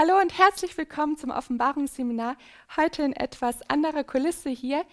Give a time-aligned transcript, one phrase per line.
[0.00, 2.36] Hallo und herzlich willkommen zum Offenbarungsseminar.
[2.76, 4.84] Heute in etwas anderer Kulisse hier.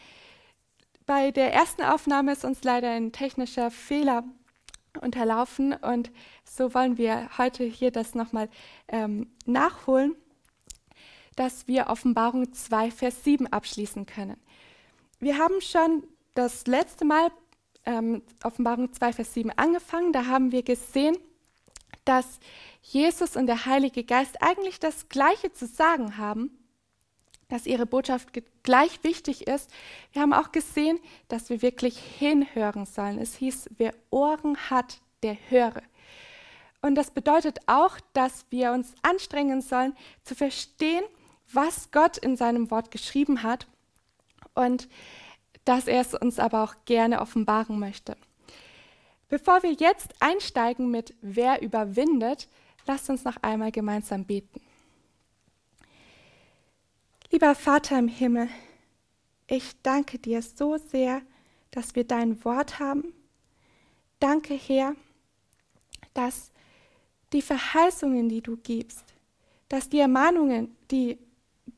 [1.05, 4.23] Bei der ersten Aufnahme ist uns leider ein technischer Fehler
[4.99, 6.09] unterlaufen und
[6.43, 8.49] so wollen wir heute hier das nochmal
[8.87, 10.15] ähm, nachholen,
[11.35, 14.37] dass wir Offenbarung 2, Vers 7 abschließen können.
[15.19, 16.01] Wir haben schon
[16.33, 17.29] das letzte Mal
[17.85, 20.13] ähm, Offenbarung 2, Vers 7 angefangen.
[20.13, 21.15] Da haben wir gesehen,
[22.05, 22.39] dass
[22.81, 26.51] Jesus und der Heilige Geist eigentlich das Gleiche zu sagen haben,
[27.49, 28.29] dass ihre Botschaft
[28.63, 29.69] gleich wichtig ist.
[30.13, 33.19] Wir haben auch gesehen, dass wir wirklich hinhören sollen.
[33.19, 35.81] Es hieß, wer Ohren hat, der höre.
[36.81, 41.03] Und das bedeutet auch, dass wir uns anstrengen sollen, zu verstehen,
[41.51, 43.67] was Gott in seinem Wort geschrieben hat
[44.53, 44.87] und
[45.63, 48.15] dass er es uns aber auch gerne offenbaren möchte.
[49.27, 52.47] Bevor wir jetzt einsteigen mit Wer überwindet,
[52.85, 54.61] lasst uns noch einmal gemeinsam beten.
[57.31, 58.49] Lieber Vater im Himmel,
[59.47, 61.21] ich danke dir so sehr,
[61.71, 63.13] dass wir dein Wort haben.
[64.19, 64.95] Danke, Herr,
[66.13, 66.51] dass
[67.33, 69.03] die Verheißungen, die du gibst,
[69.69, 71.17] dass die Ermahnungen, die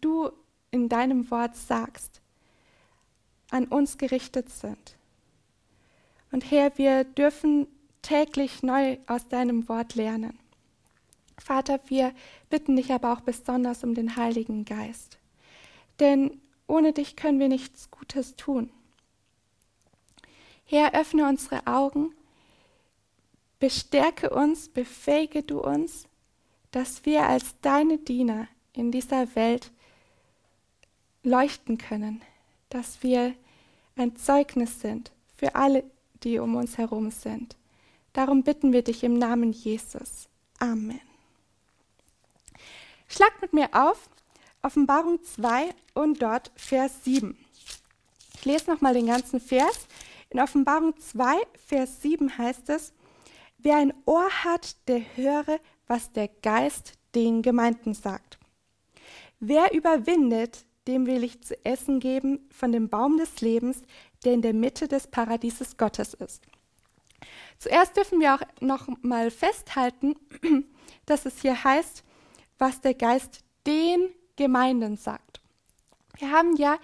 [0.01, 0.29] du
[0.69, 2.21] in deinem Wort sagst,
[3.49, 4.96] an uns gerichtet sind.
[6.31, 7.67] Und Herr, wir dürfen
[8.01, 10.37] täglich neu aus deinem Wort lernen.
[11.37, 12.13] Vater, wir
[12.49, 15.17] bitten dich aber auch besonders um den Heiligen Geist.
[15.99, 18.69] Denn ohne dich können wir nichts Gutes tun.
[20.65, 22.13] Herr, öffne unsere Augen,
[23.59, 26.07] bestärke uns, befähige du uns,
[26.71, 29.71] dass wir als deine Diener in dieser Welt
[31.23, 32.21] leuchten können,
[32.69, 33.33] dass wir
[33.95, 35.83] ein Zeugnis sind für alle,
[36.23, 37.55] die um uns herum sind.
[38.13, 40.27] Darum bitten wir dich im Namen Jesus.
[40.59, 41.01] Amen.
[43.07, 44.09] Schlagt mit mir auf
[44.61, 47.37] Offenbarung 2 und dort Vers 7.
[48.35, 49.87] Ich lese nochmal den ganzen Vers.
[50.29, 51.35] In Offenbarung 2,
[51.67, 52.93] Vers 7 heißt es,
[53.57, 58.37] wer ein Ohr hat, der höre, was der Geist den Gemeinden sagt.
[59.39, 63.81] Wer überwindet, dem will ich zu essen geben von dem Baum des Lebens,
[64.27, 66.43] der in der Mitte des Paradieses Gottes ist.
[67.59, 70.15] Zuerst dürfen wir auch noch mal festhalten,
[71.05, 72.03] dass es hier heißt,
[72.57, 75.39] was der Geist den Gemeinden sagt.
[76.17, 76.77] Wir haben ja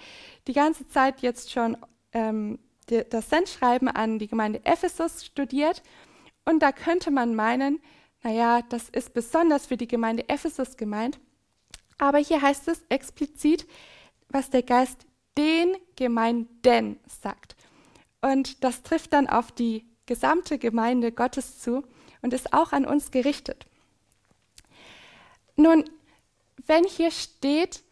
[0.48, 1.76] die ganze Zeit jetzt schon
[2.14, 5.84] ähm, das Sendschreiben an die Gemeinde Ephesus studiert
[6.46, 7.82] und da könnte man meinen,
[8.22, 11.20] naja, das ist besonders für die Gemeinde Ephesus gemeint,
[11.98, 13.68] aber hier heißt es explizit,
[14.30, 15.06] was der Geist
[15.38, 17.56] den Gemeinden sagt.
[18.22, 21.84] Und das trifft dann auf die gesamte Gemeinde Gottes zu
[22.22, 23.66] und ist auch an uns gerichtet.
[25.56, 25.90] Nun,
[26.66, 27.84] wenn hier steht,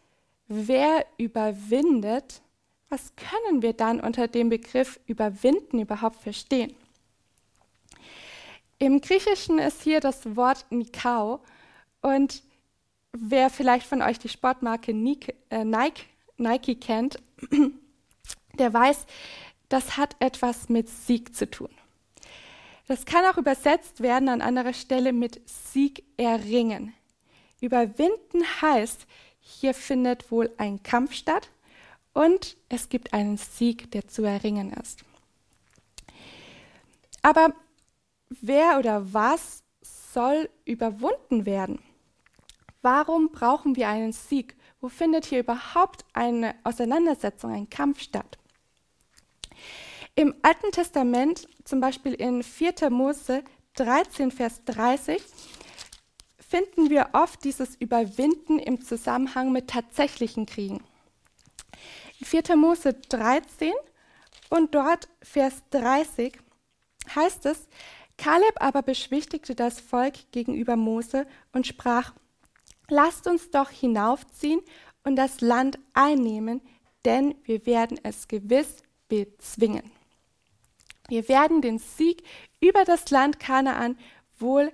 [0.48, 2.42] wer überwindet,
[2.88, 6.74] was können wir dann unter dem Begriff überwinden überhaupt verstehen?
[8.78, 11.40] Im Griechischen ist hier das Wort Nikao
[12.00, 12.42] und
[13.12, 16.04] wer vielleicht von euch die Sportmarke Nike, äh, Nike
[16.36, 17.18] Nike kennt,
[18.58, 19.06] der weiß,
[19.68, 21.70] das hat etwas mit Sieg zu tun.
[22.88, 26.92] Das kann auch übersetzt werden an anderer Stelle mit Sieg erringen.
[27.60, 29.06] Überwinden heißt,
[29.40, 31.50] hier findet wohl ein Kampf statt
[32.12, 35.04] und es gibt einen Sieg, der zu erringen ist.
[37.22, 37.54] Aber
[38.28, 41.78] wer oder was soll überwunden werden?
[42.82, 44.56] Warum brauchen wir einen Sieg?
[44.82, 48.36] Wo findet hier überhaupt eine Auseinandersetzung, ein Kampf statt?
[50.16, 52.90] Im Alten Testament, zum Beispiel in 4.
[52.90, 53.44] Mose
[53.76, 55.22] 13, Vers 30,
[56.36, 60.82] finden wir oft dieses Überwinden im Zusammenhang mit tatsächlichen Kriegen.
[62.18, 62.56] In 4.
[62.56, 63.72] Mose 13
[64.50, 66.36] und dort Vers 30
[67.14, 67.68] heißt es,
[68.18, 72.14] Kaleb aber beschwichtigte das Volk gegenüber Mose und sprach,
[72.92, 74.60] lasst uns doch hinaufziehen
[75.02, 76.60] und das Land einnehmen,
[77.04, 79.90] denn wir werden es gewiss bezwingen.
[81.08, 82.22] Wir werden den Sieg
[82.60, 83.98] über das Land Kanaan
[84.38, 84.72] wohl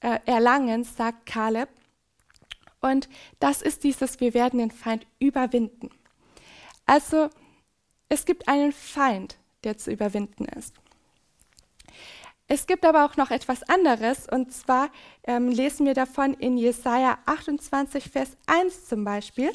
[0.00, 1.68] äh, erlangen, sagt Kaleb.
[2.80, 3.08] Und
[3.40, 5.90] das ist dieses, wir werden den Feind überwinden.
[6.84, 7.30] Also
[8.08, 10.74] es gibt einen Feind, der zu überwinden ist.
[12.48, 14.90] Es gibt aber auch noch etwas anderes, und zwar
[15.24, 19.50] ähm, lesen wir davon in Jesaja 28, Vers 1 zum Beispiel.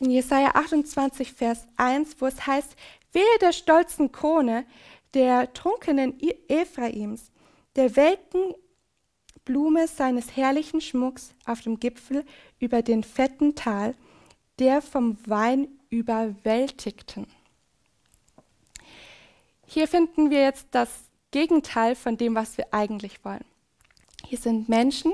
[0.00, 2.74] In Jesaja 28, Vers 1, wo es heißt:
[3.12, 4.66] Wehe der stolzen Krone,
[5.14, 6.18] der trunkenen
[6.48, 7.30] Ephraims,
[7.76, 8.54] der welken
[9.44, 12.24] Blume seines herrlichen Schmucks auf dem Gipfel
[12.58, 13.94] über den fetten Tal,
[14.58, 17.26] der vom Wein überwältigten.
[19.66, 20.88] Hier finden wir jetzt das
[21.32, 23.44] Gegenteil von dem, was wir eigentlich wollen.
[24.24, 25.12] Hier sind Menschen,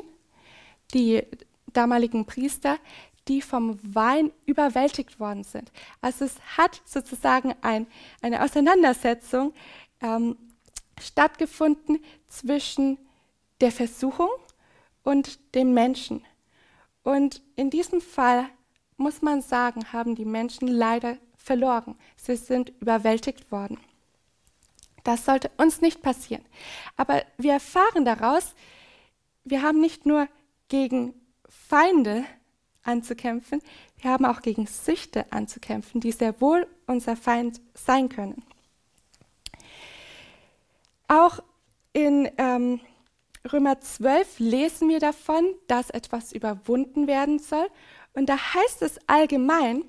[0.94, 1.22] die
[1.72, 2.78] damaligen Priester,
[3.28, 5.70] die vom Wein überwältigt worden sind.
[6.00, 7.86] Also es hat sozusagen ein,
[8.20, 9.54] eine Auseinandersetzung
[10.00, 10.36] ähm,
[11.00, 12.98] stattgefunden zwischen
[13.60, 14.30] der Versuchung
[15.02, 16.24] und dem Menschen.
[17.02, 18.48] Und in diesem Fall
[18.96, 21.96] muss man sagen, haben die Menschen leider verloren.
[22.16, 23.78] Sie sind überwältigt worden.
[25.04, 26.44] Das sollte uns nicht passieren.
[26.96, 28.54] Aber wir erfahren daraus,
[29.44, 30.28] wir haben nicht nur
[30.68, 31.14] gegen
[31.48, 32.24] Feinde
[32.82, 33.60] anzukämpfen,
[34.00, 38.44] wir haben auch gegen Süchte anzukämpfen, die sehr wohl unser Feind sein können.
[41.08, 41.40] Auch
[41.92, 42.80] in ähm,
[43.50, 47.68] Römer 12 lesen wir davon, dass etwas überwunden werden soll.
[48.14, 49.84] Und da heißt es allgemein,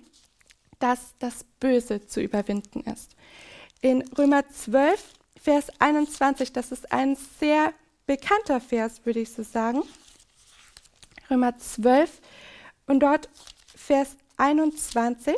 [0.80, 3.16] dass das Böse zu überwinden ist.
[3.84, 5.04] In Römer 12,
[5.42, 7.74] Vers 21, das ist ein sehr
[8.06, 9.84] bekannter Vers, würde ich so sagen.
[11.30, 12.22] Römer 12
[12.88, 13.28] und dort
[13.76, 15.36] Vers 21,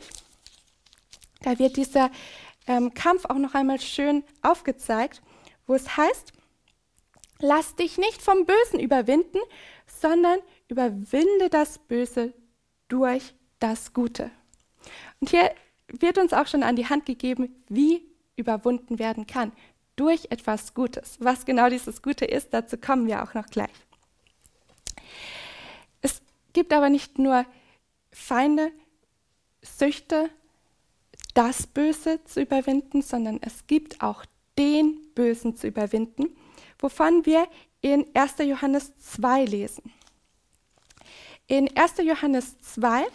[1.42, 2.12] da wird dieser
[2.68, 5.24] ähm, Kampf auch noch einmal schön aufgezeigt,
[5.66, 6.32] wo es heißt,
[7.40, 9.40] lass dich nicht vom Bösen überwinden,
[9.88, 10.38] sondern
[10.68, 12.32] überwinde das Böse
[12.90, 14.30] durch das Gute.
[15.20, 15.52] Und hier
[15.88, 18.06] wird uns auch schon an die Hand gegeben, wie
[18.36, 19.52] überwunden werden kann.
[19.96, 21.18] Durch etwas Gutes.
[21.20, 23.72] Was genau dieses Gute ist, dazu kommen wir auch noch gleich
[26.56, 27.46] gibt aber nicht nur
[28.12, 28.72] Feinde,
[29.62, 30.30] Süchte,
[31.34, 34.26] das Böse zu überwinden, sondern es gibt auch
[34.58, 36.30] den Bösen zu überwinden,
[36.80, 37.48] wovon wir
[37.82, 38.38] in 1.
[38.40, 39.92] Johannes 2 lesen.
[41.48, 41.98] In 1.
[42.04, 43.06] Johannes 2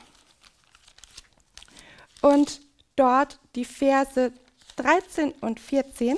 [2.20, 2.60] und
[2.94, 4.32] dort die Verse
[4.80, 6.16] 13 und 14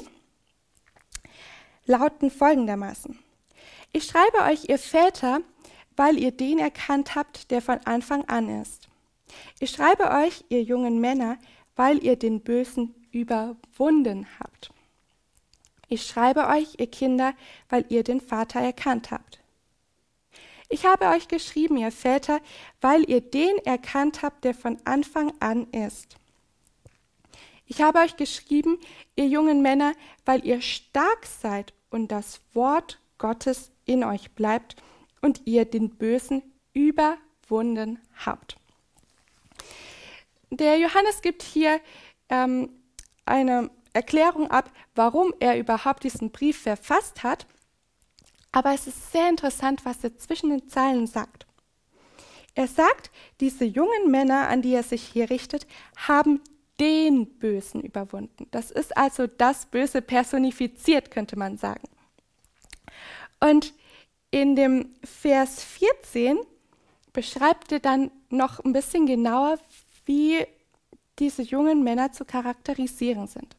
[1.84, 3.18] lauten folgendermaßen.
[3.92, 5.40] Ich schreibe euch, ihr Väter,
[5.96, 8.88] weil ihr den erkannt habt, der von Anfang an ist.
[9.58, 11.38] Ich schreibe euch, ihr jungen Männer,
[11.74, 14.70] weil ihr den Bösen überwunden habt.
[15.88, 17.34] Ich schreibe euch, ihr Kinder,
[17.68, 19.40] weil ihr den Vater erkannt habt.
[20.68, 22.40] Ich habe euch geschrieben, ihr Väter,
[22.80, 26.16] weil ihr den erkannt habt, der von Anfang an ist.
[27.74, 28.78] Ich habe euch geschrieben,
[29.16, 29.94] ihr jungen Männer,
[30.26, 34.76] weil ihr stark seid und das Wort Gottes in euch bleibt
[35.22, 36.42] und ihr den Bösen
[36.74, 38.56] überwunden habt.
[40.50, 41.80] Der Johannes gibt hier
[42.28, 42.68] ähm,
[43.24, 47.46] eine Erklärung ab, warum er überhaupt diesen Brief verfasst hat.
[48.50, 51.46] Aber es ist sehr interessant, was er zwischen den Zeilen sagt.
[52.54, 53.10] Er sagt,
[53.40, 56.42] diese jungen Männer, an die er sich hier richtet, haben
[56.80, 58.46] den Bösen überwunden.
[58.50, 61.88] Das ist also das Böse personifiziert, könnte man sagen.
[63.40, 63.74] Und
[64.30, 66.38] in dem Vers 14
[67.12, 69.58] beschreibt er dann noch ein bisschen genauer,
[70.06, 70.46] wie
[71.18, 73.56] diese jungen Männer zu charakterisieren sind.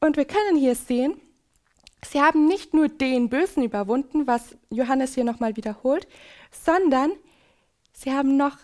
[0.00, 1.20] Und wir können hier sehen,
[2.04, 6.06] sie haben nicht nur den Bösen überwunden, was Johannes hier nochmal wiederholt,
[6.50, 7.12] sondern
[7.92, 8.58] sie haben noch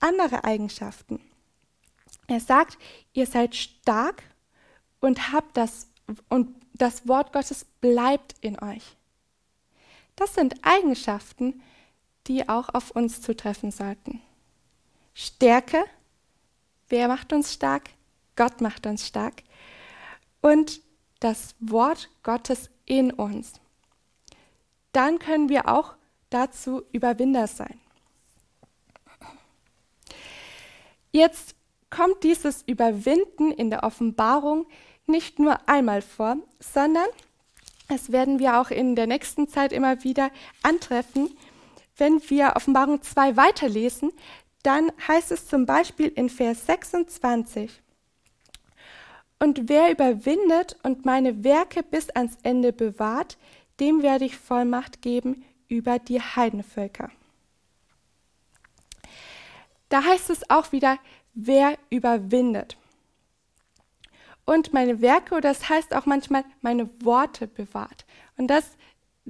[0.00, 1.20] andere Eigenschaften.
[2.26, 2.78] Er sagt,
[3.12, 4.22] ihr seid stark
[5.00, 5.88] und habt das
[6.28, 8.96] und das Wort Gottes bleibt in euch.
[10.16, 11.62] Das sind Eigenschaften,
[12.26, 14.20] die auch auf uns zutreffen sollten.
[15.14, 15.84] Stärke,
[16.88, 17.90] wer macht uns stark?
[18.36, 19.42] Gott macht uns stark.
[20.40, 20.80] Und
[21.20, 23.54] das Wort Gottes in uns.
[24.92, 25.94] Dann können wir auch
[26.30, 27.78] dazu Überwinder sein.
[31.12, 31.54] Jetzt
[31.94, 34.66] kommt dieses Überwinden in der Offenbarung
[35.06, 37.06] nicht nur einmal vor, sondern
[37.88, 40.30] das werden wir auch in der nächsten Zeit immer wieder
[40.62, 41.30] antreffen.
[41.96, 44.12] Wenn wir Offenbarung 2 weiterlesen,
[44.62, 47.70] dann heißt es zum Beispiel in Vers 26,
[49.40, 53.36] und wer überwindet und meine Werke bis ans Ende bewahrt,
[53.78, 57.10] dem werde ich Vollmacht geben über die Heidenvölker.
[59.90, 60.98] Da heißt es auch wieder,
[61.34, 62.76] wer überwindet
[64.44, 68.04] und meine Werke, oder das heißt auch manchmal meine Worte bewahrt.
[68.36, 68.64] Und das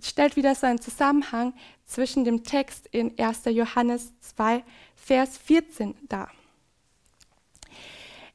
[0.03, 3.43] stellt wieder so einen Zusammenhang zwischen dem Text in 1.
[3.47, 4.65] Johannes 2,
[4.97, 6.31] Vers 14 dar.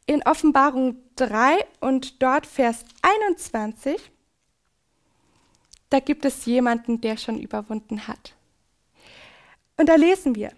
[0.06, 4.12] In Offenbarung 3 und dort Vers 21
[5.90, 8.36] da gibt es jemanden, der schon überwunden hat.
[9.78, 10.52] Und da lesen wir,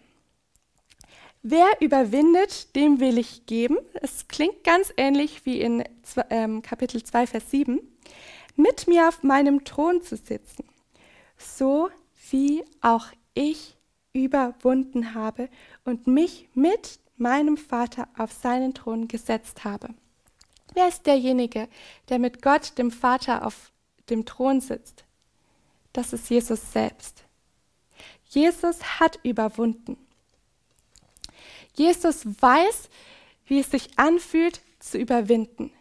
[1.41, 3.77] wer überwindet, dem will ich geben.
[4.01, 5.83] Es klingt ganz ähnlich wie in
[6.29, 7.79] ähm, Kapitel 2, Vers 7.
[8.55, 10.65] Mit mir auf meinem Thron zu sitzen,
[11.37, 11.89] so
[12.29, 13.75] wie auch ich
[14.13, 15.49] überwunden habe
[15.85, 19.89] und mich mit meinem Vater auf seinen Thron gesetzt habe.
[20.73, 21.67] Wer ist derjenige,
[22.09, 23.71] der mit Gott, dem Vater, auf
[24.09, 25.05] dem Thron sitzt?
[25.93, 27.23] Das ist Jesus selbst.
[28.29, 29.97] Jesus hat überwunden.
[31.73, 32.89] Jesus weiß,
[33.45, 35.71] wie es sich anfühlt, zu überwinden.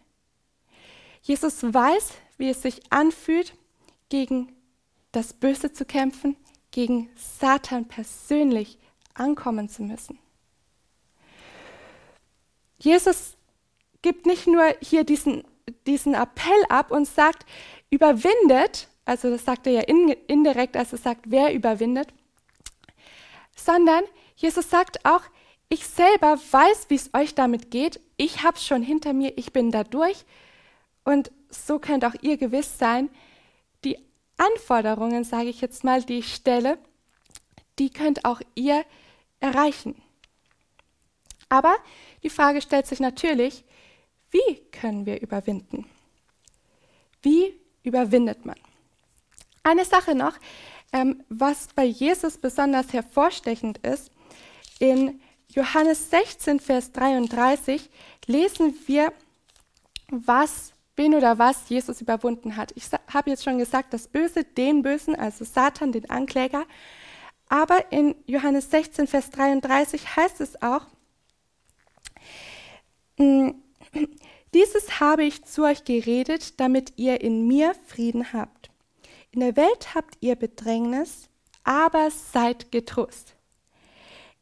[1.23, 3.55] Jesus weiß, wie es sich anfühlt,
[4.09, 4.53] gegen
[5.13, 6.37] das Böse zu kämpfen,
[6.71, 8.79] gegen Satan persönlich
[9.15, 10.19] ankommen zu müssen.
[12.79, 13.37] Jesus
[14.03, 15.45] gibt nicht nur hier diesen,
[15.87, 17.45] diesen Appell ab und sagt,
[17.91, 22.09] überwindet, also das sagt er ja indirekt, als er sagt, wer überwindet,
[23.55, 24.05] sondern
[24.37, 25.23] Jesus sagt auch,
[25.71, 29.53] ich selber weiß, wie es euch damit geht, ich habe es schon hinter mir, ich
[29.53, 30.27] bin da durch
[31.05, 33.09] und so könnt auch ihr gewiss sein,
[33.85, 33.97] die
[34.37, 36.79] Anforderungen, sage ich jetzt mal, die ich stelle,
[37.79, 38.85] die könnt auch ihr
[39.39, 39.95] erreichen.
[41.49, 41.77] Aber
[42.23, 43.65] die Frage stellt sich natürlich,
[44.31, 45.87] wie können wir überwinden?
[47.23, 48.57] Wie überwindet man?
[49.63, 50.35] Eine Sache noch,
[50.93, 54.11] ähm, was bei Jesus besonders hervorstechend ist,
[54.79, 55.21] in
[55.53, 57.91] Johannes 16, Vers 33
[58.27, 59.13] lesen wir,
[60.09, 62.73] was, wen oder was Jesus überwunden hat.
[62.77, 66.67] Ich habe jetzt schon gesagt, das Böse, den Bösen, also Satan, den Ankläger.
[67.49, 70.87] Aber in Johannes 16, Vers 33 heißt es auch,
[73.19, 73.51] mm,
[74.55, 78.71] dieses habe ich zu euch geredet, damit ihr in mir Frieden habt.
[79.33, 81.29] In der Welt habt ihr Bedrängnis,
[81.65, 83.35] aber seid getrost.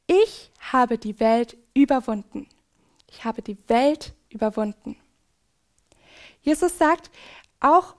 [0.08, 2.48] Ich habe die Welt überwunden.
[3.10, 4.96] Ich habe die Welt überwunden.
[6.40, 7.10] Jesus sagt
[7.60, 7.94] auch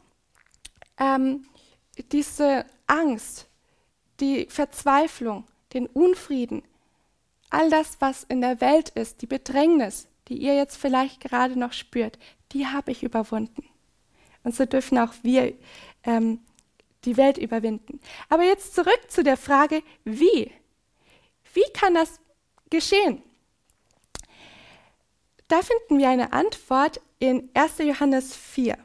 [0.97, 1.45] ähm,
[2.11, 3.47] diese Angst,
[4.19, 6.63] die Verzweiflung, den Unfrieden,
[7.51, 11.73] all das, was in der Welt ist, die Bedrängnis, die ihr jetzt vielleicht gerade noch
[11.73, 12.17] spürt,
[12.51, 13.63] die habe ich überwunden.
[14.43, 15.53] Und so dürfen auch wir
[16.03, 16.39] ähm,
[17.05, 17.99] die Welt überwinden.
[18.29, 20.51] Aber jetzt zurück zu der Frage, wie?
[21.53, 22.19] Wie kann das
[22.69, 23.23] geschehen?
[25.47, 27.79] Da finden wir eine Antwort in 1.
[27.79, 28.77] Johannes 4.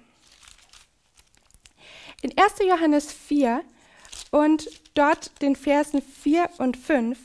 [2.23, 2.55] In 1.
[2.67, 3.63] Johannes 4
[4.31, 7.19] und dort den Versen 4 und 5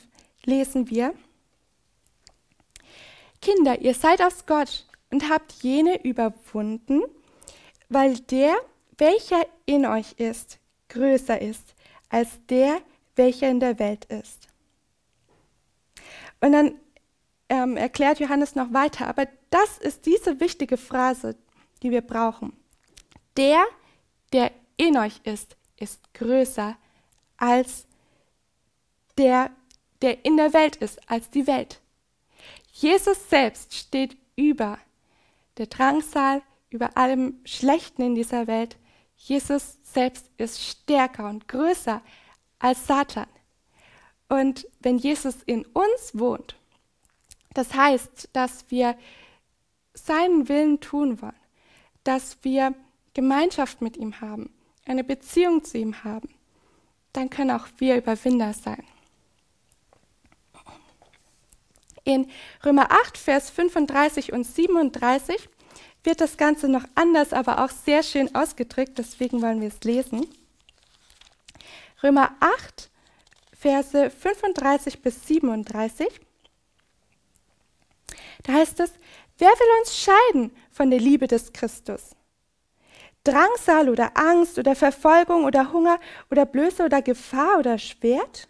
[0.44, 1.14] lesen wir,
[3.40, 7.02] Kinder, ihr seid aus Gott und habt jene überwunden,
[7.88, 8.54] weil der,
[8.98, 10.58] welcher in euch ist,
[10.90, 11.74] größer ist
[12.10, 12.82] als der,
[13.16, 14.39] welcher in der Welt ist.
[16.40, 16.74] Und dann
[17.48, 21.36] ähm, erklärt Johannes noch weiter, aber das ist diese wichtige Phrase,
[21.82, 22.52] die wir brauchen.
[23.36, 23.64] Der,
[24.32, 26.76] der in euch ist, ist größer
[27.36, 27.86] als
[29.18, 29.50] der,
[30.02, 31.80] der in der Welt ist, als die Welt.
[32.72, 34.78] Jesus selbst steht über
[35.58, 38.76] der Drangsal, über allem Schlechten in dieser Welt.
[39.16, 42.00] Jesus selbst ist stärker und größer
[42.58, 43.26] als Satan.
[44.30, 46.54] Und wenn Jesus in uns wohnt,
[47.52, 48.96] das heißt, dass wir
[49.92, 51.34] seinen Willen tun wollen,
[52.04, 52.74] dass wir
[53.12, 54.54] Gemeinschaft mit ihm haben,
[54.86, 56.28] eine Beziehung zu ihm haben,
[57.12, 58.84] dann können auch wir Überwinder sein.
[62.04, 62.30] In
[62.64, 65.48] Römer 8, Vers 35 und 37
[66.04, 70.24] wird das Ganze noch anders, aber auch sehr schön ausgedrückt, deswegen wollen wir es lesen.
[72.00, 72.89] Römer 8,
[73.60, 76.08] Verse 35 bis 37.
[78.42, 78.94] Da heißt es,
[79.36, 82.16] wer will uns scheiden von der Liebe des Christus?
[83.22, 86.00] Drangsal oder Angst oder Verfolgung oder Hunger
[86.30, 88.48] oder Blöße oder Gefahr oder Schwert?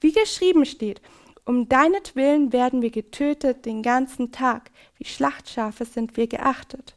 [0.00, 1.00] Wie geschrieben steht,
[1.44, 6.96] um deinetwillen werden wir getötet den ganzen Tag, wie Schlachtschafe sind wir geachtet.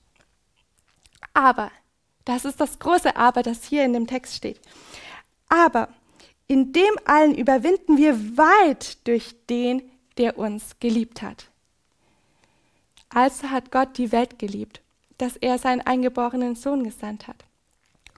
[1.35, 1.71] Aber,
[2.25, 4.59] das ist das große Aber, das hier in dem Text steht.
[5.49, 5.89] Aber
[6.49, 9.83] in dem allen überwinden wir weit durch den,
[10.17, 11.45] der uns geliebt hat.
[13.09, 14.81] Also hat Gott die Welt geliebt,
[15.19, 17.45] dass er seinen eingeborenen Sohn gesandt hat.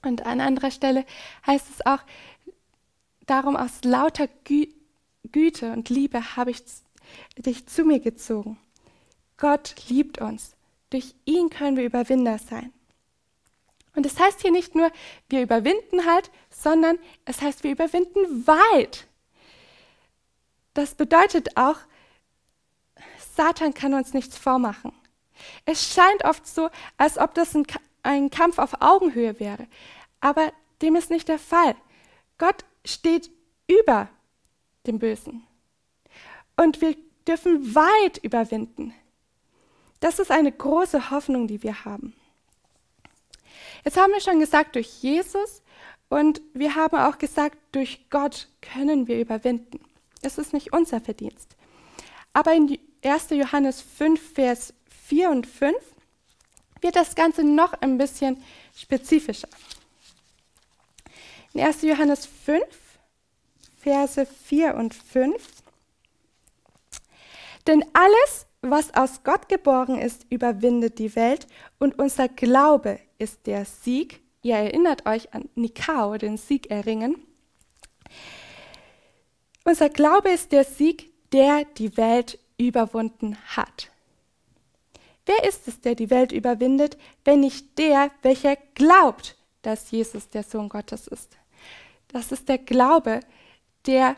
[0.01, 1.05] Und an anderer Stelle
[1.45, 1.99] heißt es auch,
[3.25, 4.73] darum aus lauter Güte,
[5.31, 6.63] Güte und Liebe habe ich
[7.37, 8.57] dich zu mir gezogen.
[9.37, 10.55] Gott liebt uns.
[10.89, 12.73] Durch ihn können wir Überwinder sein.
[13.95, 14.91] Und es das heißt hier nicht nur,
[15.29, 19.07] wir überwinden halt, sondern es heißt, wir überwinden weit.
[20.73, 21.77] Das bedeutet auch,
[23.35, 24.93] Satan kann uns nichts vormachen.
[25.65, 27.65] Es scheint oft so, als ob das ein,
[28.03, 29.67] ein Kampf auf Augenhöhe wäre.
[30.19, 31.75] Aber dem ist nicht der Fall.
[32.37, 33.29] Gott steht
[33.67, 34.09] über
[34.87, 35.45] dem Bösen.
[36.55, 36.95] Und wir
[37.27, 38.93] dürfen weit überwinden.
[39.99, 42.15] Das ist eine große Hoffnung, die wir haben.
[43.83, 45.61] Jetzt haben wir schon gesagt, durch Jesus
[46.09, 49.79] und wir haben auch gesagt, durch Gott können wir überwinden.
[50.21, 51.55] Es ist nicht unser Verdienst.
[52.33, 53.29] Aber in 1.
[53.31, 54.73] Johannes 5, Vers
[55.07, 55.75] 4 und 5
[56.81, 58.43] wird das Ganze noch ein bisschen
[58.75, 59.49] spezifischer.
[61.53, 61.81] In 1.
[61.81, 62.63] Johannes 5,
[63.77, 65.35] Verse 4 und 5.
[67.67, 71.47] Denn alles, was aus Gott geboren ist, überwindet die Welt
[71.79, 74.21] und unser Glaube ist der Sieg.
[74.43, 77.15] Ihr erinnert euch an Nikao, den Sieg erringen.
[79.63, 83.89] Unser Glaube ist der Sieg, der die Welt überwunden hat.
[85.25, 90.43] Wer ist es, der die Welt überwindet, wenn nicht der, welcher glaubt, dass Jesus der
[90.43, 91.37] Sohn Gottes ist?
[92.07, 93.21] Das ist der Glaube,
[93.85, 94.17] der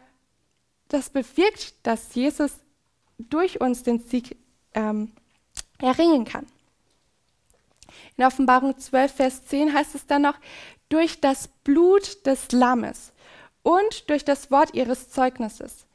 [0.88, 2.54] das bewirkt, dass Jesus
[3.18, 4.38] durch uns den Sieg
[4.74, 5.12] ähm,
[5.80, 6.48] erringen kann.
[8.18, 10.36] In Offenbarung 12, Vers 10 heißt es dann noch,
[10.90, 13.14] durch das Blut des Lammes
[13.64, 15.86] und durch das Wort ihres Zeugnisses.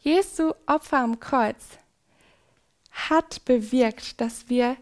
[0.00, 1.78] Jesu Opfer am Kreuz
[2.90, 4.76] hat bewirkt, dass wir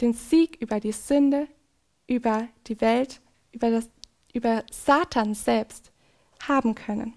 [0.00, 1.48] den Sieg über die Sünde,
[2.06, 3.20] über die Welt,
[3.52, 3.88] über, das,
[4.32, 5.90] über Satan selbst
[6.46, 7.14] haben können.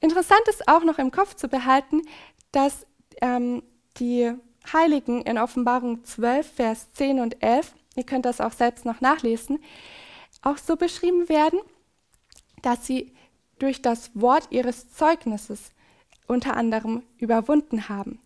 [0.00, 2.02] Interessant ist auch noch im Kopf zu behalten,
[2.52, 2.86] dass
[3.20, 3.62] ähm,
[3.98, 4.32] die
[4.72, 9.62] Heiligen in Offenbarung 12, Vers 10 und 11, ihr könnt das auch selbst noch nachlesen,
[10.42, 11.60] auch so beschrieben werden,
[12.62, 13.14] dass sie
[13.58, 15.72] durch das Wort ihres Zeugnisses
[16.26, 18.20] unter anderem überwunden haben.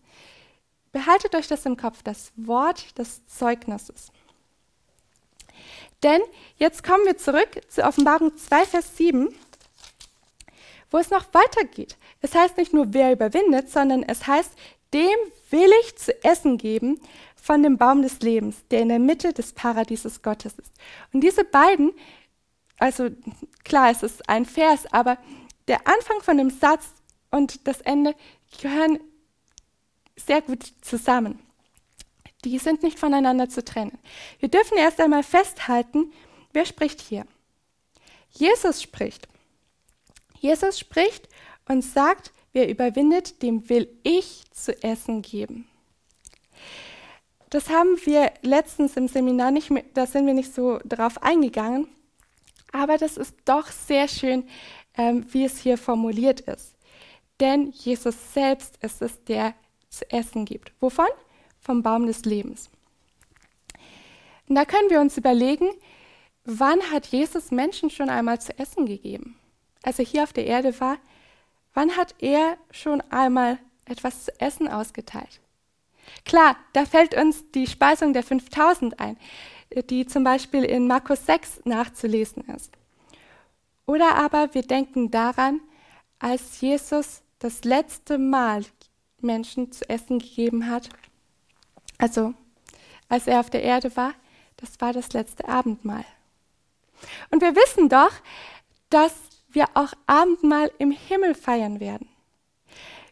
[0.91, 4.11] Behaltet euch das im Kopf, das Wort des Zeugnisses.
[6.03, 6.21] Denn
[6.57, 9.33] jetzt kommen wir zurück zu Offenbarung 2, Vers 7,
[10.91, 11.97] wo es noch weitergeht.
[12.21, 14.51] Es heißt nicht nur, wer überwindet, sondern es heißt,
[14.93, 15.17] dem
[15.49, 16.99] will ich zu essen geben
[17.35, 20.71] von dem Baum des Lebens, der in der Mitte des Paradieses Gottes ist.
[21.13, 21.93] Und diese beiden,
[22.77, 23.09] also
[23.63, 25.17] klar, es ist ein Vers, aber
[25.67, 26.85] der Anfang von dem Satz
[27.31, 28.15] und das Ende
[28.61, 28.99] gehören
[30.15, 31.39] sehr gut zusammen.
[32.43, 33.97] Die sind nicht voneinander zu trennen.
[34.39, 36.13] Wir dürfen erst einmal festhalten,
[36.53, 37.25] wer spricht hier?
[38.31, 39.27] Jesus spricht.
[40.39, 41.27] Jesus spricht
[41.67, 45.67] und sagt, wer überwindet, dem will ich zu essen geben.
[47.49, 51.87] Das haben wir letztens im Seminar nicht, mehr, da sind wir nicht so drauf eingegangen,
[52.71, 54.47] aber das ist doch sehr schön,
[54.97, 56.75] ähm, wie es hier formuliert ist.
[57.39, 59.53] Denn Jesus selbst ist es, der
[59.89, 60.73] zu essen gibt.
[60.79, 61.07] Wovon?
[61.59, 62.69] Vom Baum des Lebens.
[64.47, 65.69] Und da können wir uns überlegen,
[66.43, 69.37] wann hat Jesus Menschen schon einmal zu essen gegeben?
[69.85, 70.97] Als er hier auf der Erde war,
[71.75, 75.39] wann hat er schon einmal etwas zu essen ausgeteilt?
[76.25, 79.15] Klar, da fällt uns die Speisung der 5000 ein,
[79.91, 82.71] die zum Beispiel in Markus 6 nachzulesen ist.
[83.85, 85.61] Oder aber wir denken daran,
[86.17, 88.65] als Jesus das letzte Mal
[89.21, 90.89] Menschen zu essen gegeben hat,
[91.99, 92.33] also
[93.07, 94.13] als er auf der Erde war,
[94.57, 96.05] das war das letzte Abendmahl.
[97.29, 98.11] Und wir wissen doch,
[98.89, 99.13] dass
[99.55, 102.07] wir auch Abendmahl im Himmel feiern werden.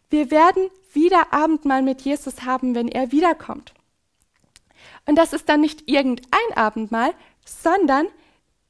[0.10, 3.73] Wir werden wieder Abendmahl mit Jesus haben, wenn er wiederkommt.
[5.06, 7.13] Und das ist dann nicht irgendein Abendmahl,
[7.45, 8.08] sondern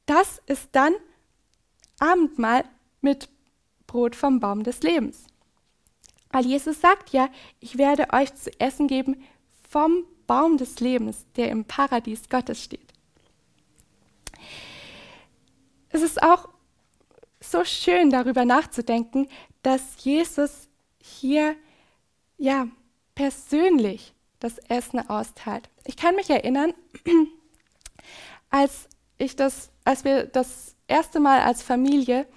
[0.06, 0.94] das ist dann
[2.00, 2.64] Abendmahl
[3.02, 3.30] mit
[3.88, 5.26] Brot vom Baum des Lebens.
[6.32, 9.24] Weil Jesus sagt ja, ich werde euch zu essen geben
[9.70, 12.94] vom Baum des Lebens, der im Paradies Gottes steht.
[15.90, 16.50] Es ist auch
[17.46, 19.28] so schön darüber nachzudenken,
[19.62, 20.68] dass Jesus
[21.02, 21.56] hier
[22.38, 22.68] ja
[23.16, 25.70] persönlich das Essen austeilt.
[25.86, 26.74] Ich kann mich erinnern,
[28.50, 32.28] als ich das, als wir das erste Mal als Familie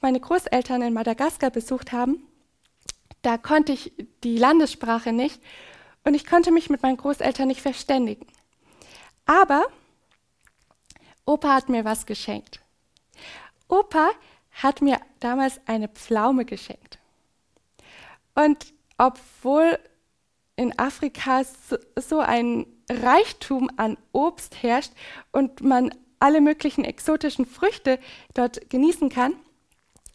[0.00, 2.26] meine Großeltern in Madagaskar besucht haben,
[3.22, 5.40] da konnte ich die Landessprache nicht
[6.04, 8.26] und ich konnte mich mit meinen Großeltern nicht verständigen.
[9.24, 9.66] Aber
[11.24, 12.60] Opa hat mir was geschenkt.
[13.68, 14.10] Opa
[14.54, 16.98] hat mir damals eine Pflaume geschenkt.
[18.34, 19.78] Und obwohl
[20.56, 21.42] in Afrika
[21.96, 24.92] so, ein Reichtum an Obst herrscht
[25.32, 27.98] und man alle möglichen exotischen Früchte
[28.34, 29.34] dort genießen kann,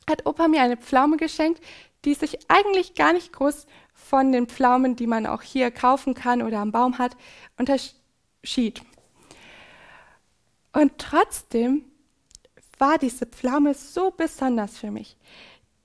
[0.09, 1.61] hat Opa mir eine Pflaume geschenkt,
[2.05, 6.41] die sich eigentlich gar nicht groß von den Pflaumen, die man auch hier kaufen kann
[6.41, 7.17] oder am Baum hat,
[7.57, 8.81] unterschied.
[10.71, 11.83] Und trotzdem
[12.79, 15.17] war diese Pflaume so besonders für mich.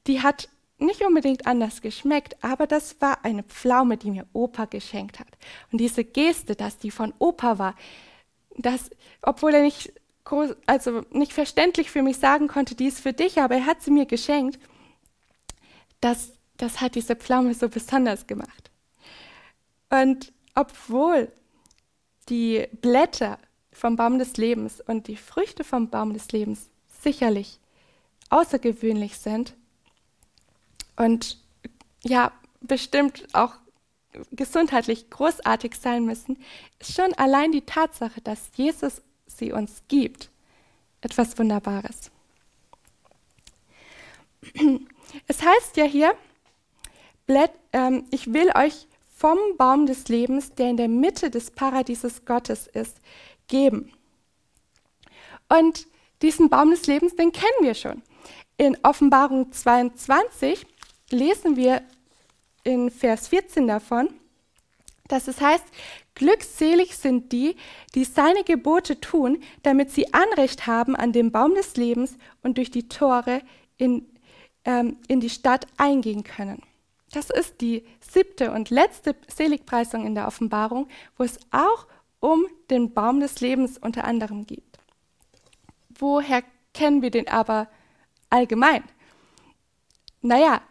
[0.06, 5.20] Die hat nicht unbedingt anders geschmeckt, aber das war eine Pflaume, die mir Opa geschenkt
[5.20, 5.38] hat.
[5.70, 7.74] Und diese Geste, dass die von Opa war,
[8.56, 8.90] dass,
[9.22, 9.92] obwohl er nicht,
[10.24, 13.82] groß, also nicht verständlich für mich sagen konnte, die ist für dich, aber er hat
[13.82, 14.58] sie mir geschenkt,
[16.00, 18.70] das, das hat diese Pflaume so besonders gemacht.
[19.90, 21.32] Und obwohl
[22.28, 23.38] die Blätter
[23.72, 26.70] vom Baum des Lebens und die Früchte vom Baum des Lebens
[27.04, 27.60] sicherlich
[28.30, 29.54] außergewöhnlich sind
[30.96, 31.38] und
[32.02, 33.54] ja, bestimmt auch
[34.32, 36.38] gesundheitlich großartig sein müssen,
[36.78, 40.30] ist schon allein die Tatsache, dass Jesus sie uns gibt,
[41.00, 42.10] etwas Wunderbares.
[45.28, 46.12] Es heißt ja hier,
[47.72, 52.66] ähm, ich will euch vom Baum des Lebens, der in der Mitte des Paradieses Gottes
[52.66, 52.98] ist,
[53.46, 53.92] geben.
[55.48, 55.86] Und
[56.22, 58.02] diesen Baum des Lebens, den kennen wir schon.
[58.56, 60.64] In Offenbarung 22
[61.10, 61.82] lesen wir
[62.62, 64.08] in Vers 14 davon,
[65.08, 65.64] dass es heißt,
[66.14, 67.56] glückselig sind die,
[67.94, 72.70] die seine Gebote tun, damit sie Anrecht haben an dem Baum des Lebens und durch
[72.70, 73.42] die Tore
[73.76, 74.06] in,
[74.64, 76.62] ähm, in die Stadt eingehen können.
[77.12, 81.86] Das ist die siebte und letzte Seligpreisung in der Offenbarung, wo es auch
[82.18, 84.73] um den Baum des Lebens unter anderem geht.
[85.98, 87.68] Woher kennen wir den aber
[88.30, 88.84] allgemein?
[90.20, 90.62] Naja,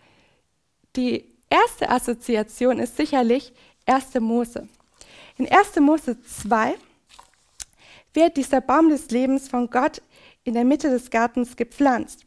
[0.96, 3.54] die erste Assoziation ist sicherlich
[3.86, 4.16] 1.
[4.20, 4.68] Mose.
[5.38, 5.80] In 1.
[5.80, 6.76] Mose 2
[8.14, 10.02] wird dieser Baum des Lebens von Gott
[10.44, 12.26] in der Mitte des Gartens gepflanzt.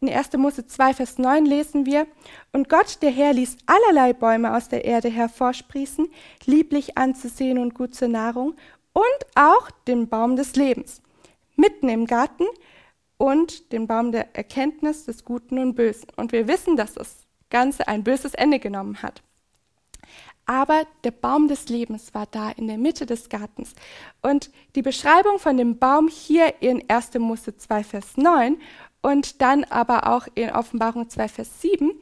[0.00, 0.34] In 1.
[0.34, 2.06] Mose 2, Vers 9 lesen wir,
[2.52, 6.08] Und Gott, der Herr, ließ allerlei Bäume aus der Erde hervorsprießen,
[6.44, 8.54] lieblich anzusehen und gut zur Nahrung,
[8.92, 11.00] und auch den Baum des Lebens,
[11.56, 12.44] mitten im Garten
[13.16, 16.08] und den Baum der Erkenntnis des Guten und Bösen.
[16.16, 19.22] Und wir wissen, dass das Ganze ein böses Ende genommen hat.
[20.46, 23.74] Aber der Baum des Lebens war da in der Mitte des Gartens.
[24.20, 27.14] Und die Beschreibung von dem Baum hier in 1.
[27.14, 28.60] Mose 2, Vers 9
[29.00, 31.92] und dann aber auch in Offenbarung 2, Vers 7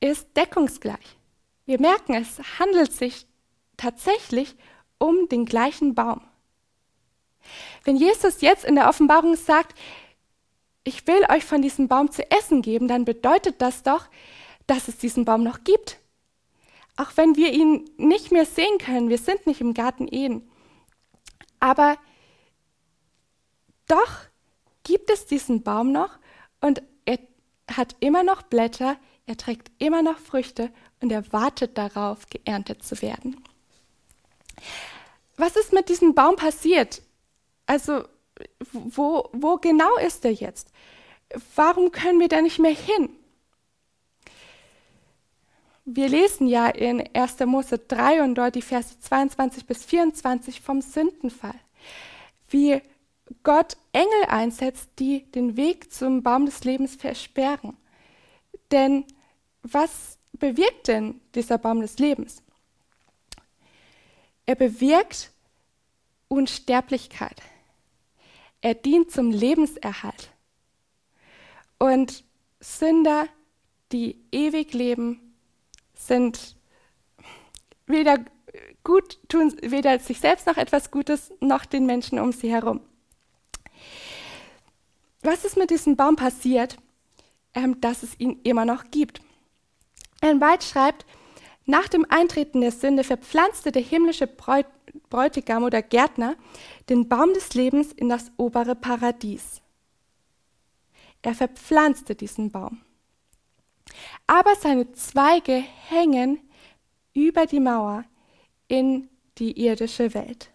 [0.00, 1.16] ist deckungsgleich.
[1.64, 3.26] Wir merken, es handelt sich
[3.76, 4.56] tatsächlich
[4.98, 6.22] um den gleichen Baum.
[7.84, 9.78] Wenn Jesus jetzt in der Offenbarung sagt,
[10.84, 14.06] ich will euch von diesem Baum zu essen geben, dann bedeutet das doch,
[14.66, 15.98] dass es diesen Baum noch gibt.
[16.96, 20.50] Auch wenn wir ihn nicht mehr sehen können, wir sind nicht im Garten Eden.
[21.60, 21.96] Aber
[23.86, 24.10] doch
[24.84, 26.18] gibt es diesen Baum noch
[26.60, 27.18] und er
[27.70, 33.00] hat immer noch Blätter, er trägt immer noch Früchte und er wartet darauf, geerntet zu
[33.00, 33.42] werden
[35.42, 37.02] was ist mit diesem Baum passiert?
[37.72, 38.04] Also,
[38.70, 40.68] wo, wo genau ist er jetzt?
[41.56, 43.08] Warum können wir da nicht mehr hin?
[45.86, 47.40] Wir lesen ja in 1.
[47.46, 51.54] Mose 3 und dort die Verse 22 bis 24 vom Sündenfall,
[52.50, 52.82] wie
[53.42, 57.78] Gott Engel einsetzt, die den Weg zum Baum des Lebens versperren.
[58.70, 59.06] Denn
[59.62, 62.42] was bewirkt denn dieser Baum des Lebens?
[64.44, 65.30] Er bewirkt
[66.28, 67.40] Unsterblichkeit.
[68.62, 70.30] Er dient zum Lebenserhalt.
[71.78, 72.24] Und
[72.60, 73.26] Sünder,
[73.90, 75.34] die ewig leben,
[75.94, 76.56] sind
[77.86, 78.24] weder
[78.84, 82.80] gut, tun weder sich selbst noch etwas Gutes, noch den Menschen um sie herum.
[85.22, 86.76] Was ist mit diesem Baum passiert,
[87.54, 89.20] ähm, dass es ihn immer noch gibt?
[90.20, 91.04] Ein White schreibt,
[91.64, 96.36] nach dem Eintreten der Sünde verpflanzte der himmlische Bräutigam oder Gärtner
[96.88, 99.60] den Baum des Lebens in das obere Paradies.
[101.22, 102.82] Er verpflanzte diesen Baum.
[104.26, 106.40] Aber seine Zweige hängen
[107.14, 108.04] über die Mauer
[108.66, 110.50] in die irdische Welt.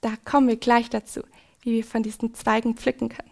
[0.00, 1.22] Da kommen wir gleich dazu,
[1.62, 3.30] wie wir von diesen Zweigen pflücken können.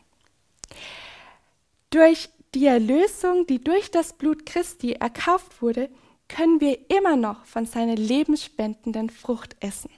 [1.90, 5.90] Durch die Erlösung, die durch das Blut Christi erkauft wurde,
[6.28, 9.90] können wir immer noch von seiner lebensspendenden Frucht essen.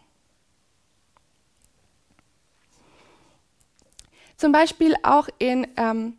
[4.36, 6.16] Zum Beispiel auch in ähm,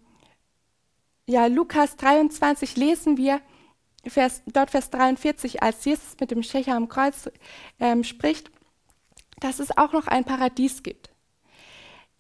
[1.26, 3.42] ja, Lukas 23 lesen wir,
[4.06, 7.30] Vers, dort Vers 43, als Jesus mit dem Schächer am Kreuz
[7.80, 8.52] ähm, spricht,
[9.40, 11.10] dass es auch noch ein Paradies gibt.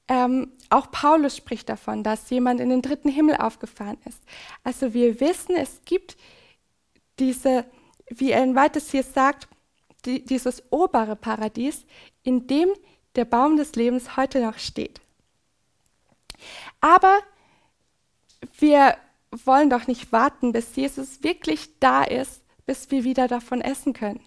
[0.08, 4.22] Ähm, auch Paulus spricht davon, dass jemand in den dritten Himmel aufgefahren ist.
[4.64, 6.18] Also wir wissen, es gibt
[7.20, 7.66] diese,
[8.10, 9.48] wie Ellen White es hier sagt,
[10.06, 11.86] die, dieses obere Paradies,
[12.24, 12.70] in dem
[13.16, 15.02] der Baum des Lebens heute noch steht.
[16.80, 17.20] Aber
[18.58, 18.98] wir
[19.32, 24.22] wollen doch nicht warten, bis Jesus wirklich da ist, bis wir wieder davon essen können.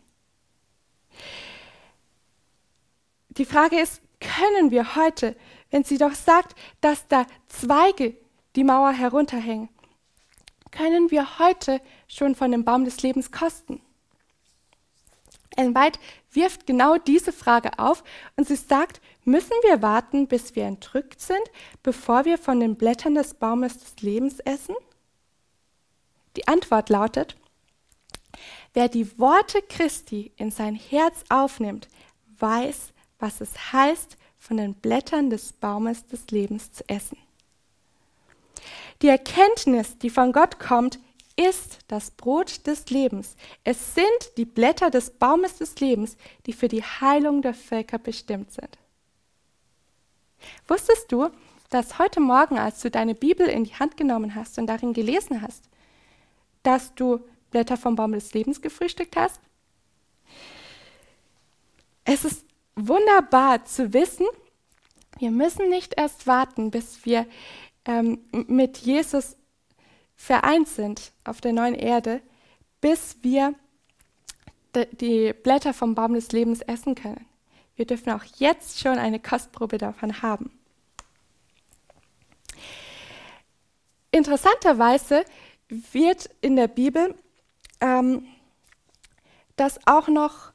[3.31, 5.37] Die Frage ist, können wir heute,
[5.75, 8.17] wenn sie doch sagt, dass da Zweige
[8.55, 9.69] die Mauer herunterhängen,
[10.71, 13.83] können wir heute schon von dem Baum des Lebens kosten?
[15.57, 15.99] Ellen White
[16.31, 18.05] wirft genau diese Frage auf
[18.37, 21.43] und sie sagt, müssen wir warten, bis wir entrückt sind,
[21.83, 24.77] bevor wir von den Blättern des Baumes des Lebens essen?
[26.37, 27.35] Die Antwort lautet,
[28.75, 31.89] wer die Worte Christi in sein Herz aufnimmt,
[32.39, 37.17] weiß, was es heißt, von den Blättern des Baumes des Lebens zu essen.
[39.01, 40.99] Die Erkenntnis, die von Gott kommt,
[41.35, 43.37] ist das Brot des Lebens.
[43.65, 48.53] Es sind die Blätter des Baumes des Lebens, die für die Heilung der Völker bestimmt
[48.53, 48.79] sind.
[50.69, 51.31] Wusstest du,
[51.71, 55.41] dass heute Morgen, als du deine Bibel in die Hand genommen hast und darin gelesen
[55.41, 55.65] hast,
[56.63, 59.41] dass du Blätter vom Baum des Lebens gefrühstückt hast?
[62.05, 62.45] Es ist
[62.77, 64.27] wunderbar zu wissen,
[65.19, 67.27] wir müssen nicht erst warten, bis wir
[67.85, 69.37] ähm, mit Jesus
[70.17, 72.21] vereint sind auf der neuen Erde,
[72.81, 73.55] bis wir
[74.75, 77.27] die Blätter vom Baum des Lebens essen können.
[77.77, 80.59] Wir dürfen auch jetzt schon eine Kostprobe davon haben.
[84.11, 85.25] Interessanterweise
[85.69, 87.15] wird in der Bibel
[87.81, 88.27] ähm,
[89.57, 90.54] das auch noch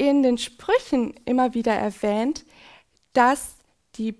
[0.00, 2.46] in den Sprüchen immer wieder erwähnt,
[3.12, 3.56] dass,
[3.96, 4.16] die,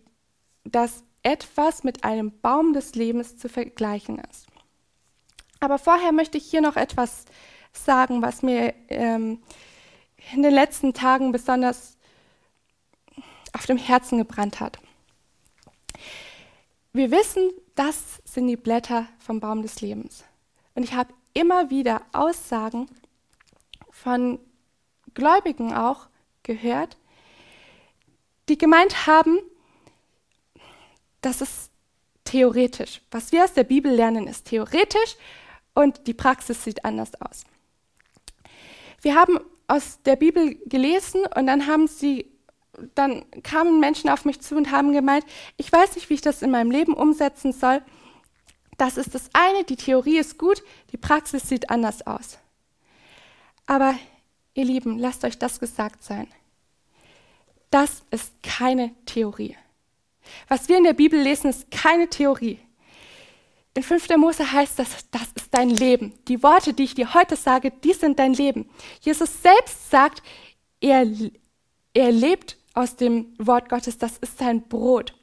[0.65, 4.47] dass etwas mit einem Baum des Lebens zu vergleichen ist.
[5.59, 7.25] Aber vorher möchte ich hier noch etwas
[7.73, 9.43] sagen, was mir ähm,
[10.35, 11.97] in den letzten Tagen besonders
[13.55, 14.79] auf dem Herzen gebrannt hat.
[16.93, 20.25] Wir wissen, das sind die Blätter vom Baum des Lebens.
[20.75, 22.87] Und ich habe immer wieder Aussagen
[23.91, 24.39] von
[25.15, 26.09] Gläubigen auch
[26.43, 26.97] gehört,
[28.49, 29.39] die gemeint haben,
[31.21, 31.71] das ist
[32.25, 33.01] theoretisch.
[33.11, 35.17] Was wir aus der Bibel lernen, ist theoretisch
[35.75, 37.45] und die Praxis sieht anders aus.
[39.03, 42.31] Wir haben aus der Bibel gelesen und dann haben sie
[42.95, 45.25] dann kamen Menschen auf mich zu und haben gemeint,
[45.57, 47.83] ich weiß nicht, wie ich das in meinem Leben umsetzen soll.
[48.79, 52.39] Das ist das eine, die Theorie ist gut, die Praxis sieht anders aus.
[53.67, 53.95] Aber
[54.55, 56.27] ihr Lieben, lasst euch das gesagt sein.
[57.71, 59.57] Das ist keine Theorie.
[60.49, 62.59] Was wir in der Bibel lesen, ist keine Theorie.
[63.75, 64.09] In 5.
[64.17, 66.13] Mose heißt das, das ist dein Leben.
[66.27, 68.69] Die Worte, die ich dir heute sage, die sind dein Leben.
[69.01, 70.23] Jesus selbst sagt,
[70.81, 71.07] er,
[71.95, 75.15] er lebt aus dem Wort Gottes, das ist sein Brot.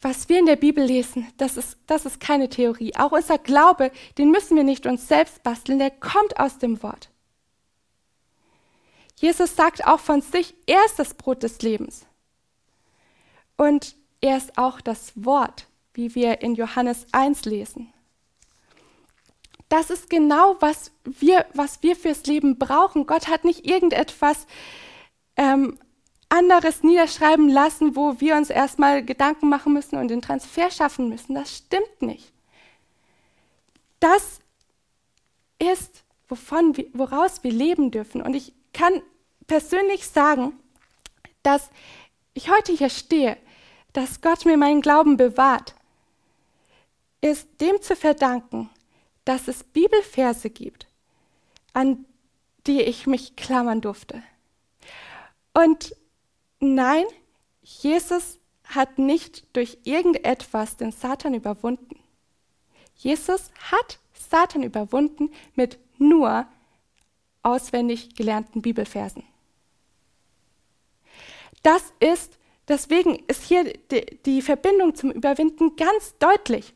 [0.00, 2.94] Was wir in der Bibel lesen, das ist, das ist keine Theorie.
[2.96, 7.10] Auch unser Glaube, den müssen wir nicht uns selbst basteln, der kommt aus dem Wort.
[9.16, 12.06] Jesus sagt auch von sich, er ist das Brot des Lebens.
[13.56, 17.92] Und er ist auch das Wort, wie wir in Johannes 1 lesen.
[19.68, 23.06] Das ist genau, was wir, was wir fürs Leben brauchen.
[23.06, 24.46] Gott hat nicht irgendetwas
[25.36, 25.78] ähm,
[26.28, 31.34] anderes niederschreiben lassen, wo wir uns erstmal Gedanken machen müssen und den Transfer schaffen müssen.
[31.34, 32.32] Das stimmt nicht.
[34.00, 34.40] Das
[35.58, 38.22] ist, wovon, woraus wir leben dürfen.
[38.22, 39.02] Und ich kann
[39.46, 40.52] persönlich sagen,
[41.42, 41.70] dass
[42.34, 43.36] ich heute hier stehe,
[43.92, 45.74] dass Gott mir meinen Glauben bewahrt,
[47.20, 48.70] ist dem zu verdanken,
[49.24, 50.86] dass es Bibelverse gibt,
[51.72, 52.04] an
[52.66, 54.22] die ich mich klammern durfte.
[55.54, 55.96] Und
[56.60, 57.04] nein,
[57.62, 61.98] Jesus hat nicht durch irgendetwas den Satan überwunden.
[62.94, 66.46] Jesus hat Satan überwunden mit nur
[67.42, 69.24] auswendig gelernten Bibelversen.
[71.62, 76.74] Das ist, deswegen ist hier die, die Verbindung zum Überwinden ganz deutlich.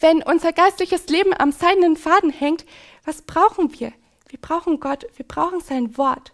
[0.00, 2.64] Wenn unser geistliches Leben am seidenen Faden hängt,
[3.04, 3.92] was brauchen wir?
[4.28, 6.32] Wir brauchen Gott, wir brauchen sein Wort.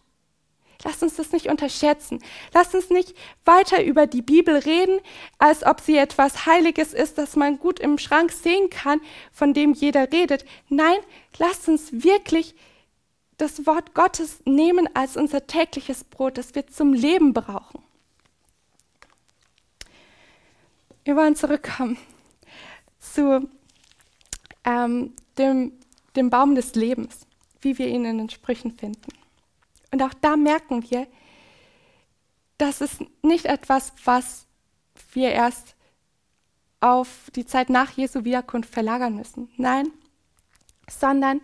[0.85, 2.23] Lasst uns das nicht unterschätzen.
[2.53, 5.01] Lasst uns nicht weiter über die Bibel reden,
[5.39, 9.01] als ob sie etwas Heiliges ist, das man gut im Schrank sehen kann,
[9.33, 10.45] von dem jeder redet.
[10.69, 10.99] Nein,
[11.39, 12.55] lasst uns wirklich
[13.39, 17.83] das Wort Gottes nehmen als unser tägliches Brot, das wir zum Leben brauchen.
[21.05, 21.99] Wir wollen zurückkommen
[22.99, 23.49] zu
[24.65, 25.73] ähm, dem,
[26.17, 27.27] dem Baum des Lebens,
[27.61, 29.12] wie wir ihn in den Sprüchen finden.
[29.92, 31.07] Und auch da merken wir,
[32.59, 34.46] das ist nicht etwas, was
[35.12, 35.75] wir erst
[36.81, 39.51] auf die Zeit nach Jesu Wiederkunft verlagern müssen.
[39.57, 39.90] Nein,
[40.88, 41.40] sondern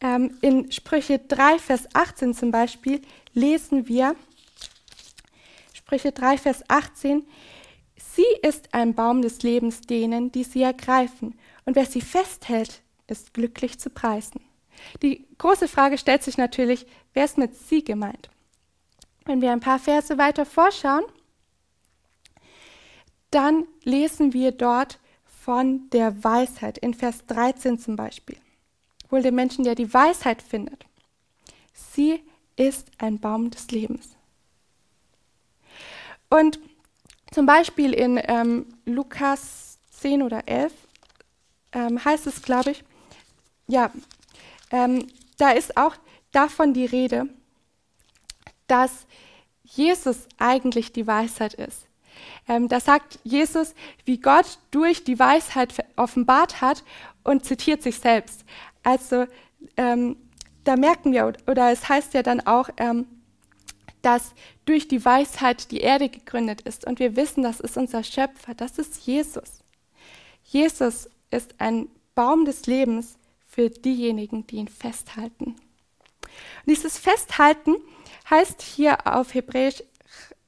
[0.00, 3.02] ähm, in Sprüche 3, Vers 18 zum Beispiel
[3.34, 4.14] lesen wir,
[5.72, 7.26] Sprüche 3, Vers 18,
[8.18, 13.32] Sie ist ein Baum des Lebens denen, die sie ergreifen, und wer sie festhält, ist
[13.32, 14.40] glücklich zu preisen.
[15.02, 18.30] Die große Frage stellt sich natürlich, wer ist mit sie gemeint?
[19.24, 21.04] Wenn wir ein paar Verse weiter vorschauen,
[23.30, 28.36] dann lesen wir dort von der Weisheit in Vers 13 zum Beispiel
[29.10, 30.86] wohl dem Menschen, der die Weisheit findet.
[31.72, 32.22] Sie
[32.56, 34.10] ist ein Baum des Lebens.
[36.28, 36.58] Und
[37.32, 40.72] zum Beispiel in ähm, Lukas 10 oder 11
[41.72, 42.84] ähm, heißt es, glaube ich,
[43.66, 43.90] ja,
[44.70, 45.06] ähm,
[45.38, 45.96] da ist auch
[46.32, 47.28] davon die Rede,
[48.66, 49.06] dass
[49.62, 51.86] Jesus eigentlich die Weisheit ist.
[52.48, 53.74] Ähm, da sagt Jesus,
[54.04, 56.84] wie Gott durch die Weisheit offenbart hat
[57.22, 58.44] und zitiert sich selbst.
[58.82, 59.26] Also
[59.76, 60.16] ähm,
[60.64, 63.06] da merken wir, oder es heißt ja dann auch, ähm,
[64.02, 64.32] dass
[64.64, 66.86] durch die Weisheit die Erde gegründet ist.
[66.86, 69.62] Und wir wissen, das ist unser Schöpfer, das ist Jesus.
[70.42, 73.17] Jesus ist ein Baum des Lebens
[73.58, 75.46] für diejenigen, die ihn festhalten.
[75.46, 77.74] Und dieses Festhalten
[78.30, 79.82] heißt hier auf Hebräisch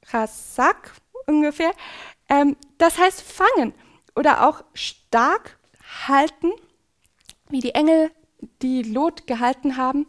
[0.08, 0.92] Chasak
[1.26, 1.72] ungefähr,
[2.28, 3.74] ähm, das heißt fangen
[4.14, 5.58] oder auch stark
[6.06, 6.52] halten,
[7.48, 8.12] wie die Engel
[8.62, 10.06] die Lot gehalten haben.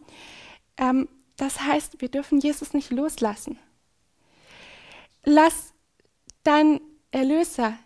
[0.78, 3.58] Ähm, das heißt, wir dürfen Jesus nicht loslassen.
[5.24, 5.74] Lass
[6.44, 7.80] dein Erlöser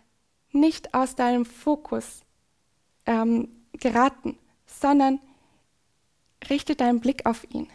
[0.52, 2.20] nicht aus deinem Fokus
[3.06, 4.38] ähm, geraten,
[4.80, 5.20] sondern
[6.48, 7.68] richte deinen Blick auf ihn.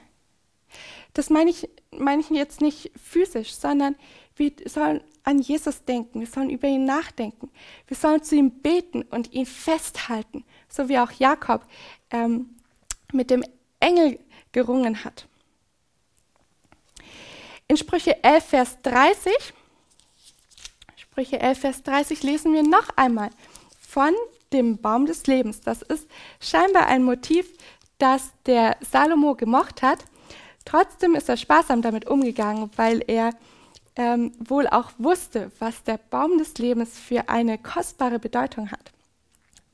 [1.14, 3.96] Das meine ich, meine ich jetzt nicht physisch, sondern
[4.36, 7.52] wir sollen an Jesus denken, wir sollen über ihn nachdenken,
[7.88, 11.66] wir sollen zu ihm beten und ihn festhalten, so wie auch Jakob
[12.12, 12.56] ähm,
[13.12, 13.44] mit dem
[13.80, 14.20] Engel
[14.52, 15.28] gerungen hat.
[17.68, 19.34] In Sprüche 11, Vers 30,
[20.96, 23.30] Sprüche 11, Vers 30 lesen wir noch einmal
[23.80, 24.14] von
[24.54, 25.62] dem Baum des Lebens.
[25.62, 26.08] Das ist
[26.40, 27.52] scheinbar ein Motiv,
[27.98, 30.00] das der Salomo gemocht hat.
[30.66, 33.32] Trotzdem ist er sparsam damit umgegangen, weil er
[33.96, 38.92] ähm, wohl auch wusste, was der Baum des Lebens für eine kostbare Bedeutung hat.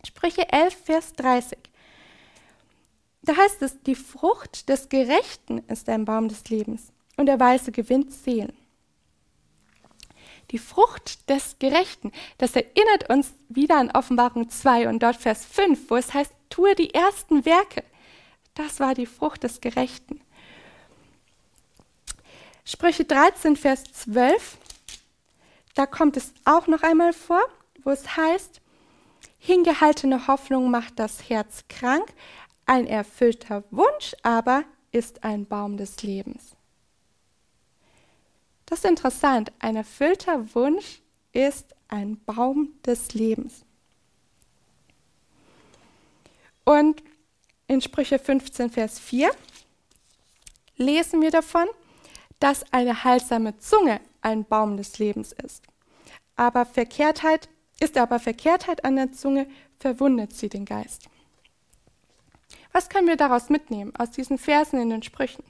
[0.05, 1.57] Sprüche 11, Vers 30.
[3.21, 7.71] Da heißt es, die Frucht des Gerechten ist ein Baum des Lebens und der Weiße
[7.71, 8.53] gewinnt Seelen.
[10.51, 15.89] Die Frucht des Gerechten, das erinnert uns wieder an Offenbarung 2 und dort Vers 5,
[15.89, 17.83] wo es heißt, tue die ersten Werke.
[18.53, 20.21] Das war die Frucht des Gerechten.
[22.63, 24.57] Sprüche 13, Vers 12,
[25.73, 27.41] da kommt es auch noch einmal vor,
[27.83, 28.59] wo es heißt,
[29.37, 32.11] hingehaltene Hoffnung macht das Herz krank,
[32.65, 36.56] ein erfüllter Wunsch aber ist ein Baum des Lebens.
[38.67, 39.51] Das ist interessant.
[39.59, 41.01] Ein erfüllter Wunsch
[41.31, 43.63] ist ein Baum des Lebens.
[46.65, 47.01] Und
[47.67, 49.31] in Sprüche 15, Vers 4
[50.75, 51.65] lesen wir davon,
[52.39, 55.63] dass eine heilsame Zunge ein Baum des Lebens ist.
[56.35, 57.47] Aber Verkehrtheit
[57.79, 59.47] ist aber Verkehrtheit an der Zunge,
[59.79, 61.03] verwundet sie den Geist.
[62.73, 65.43] Was können wir daraus mitnehmen, aus diesen Versen in den Sprüchen?